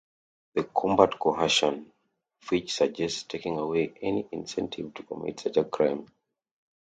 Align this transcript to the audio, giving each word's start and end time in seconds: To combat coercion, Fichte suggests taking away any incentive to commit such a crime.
To 0.57 0.63
combat 0.63 1.19
coercion, 1.19 1.93
Fichte 2.41 2.71
suggests 2.71 3.21
taking 3.21 3.59
away 3.59 3.93
any 4.01 4.27
incentive 4.31 4.95
to 4.95 5.03
commit 5.03 5.39
such 5.41 5.57
a 5.57 5.63
crime. 5.63 6.07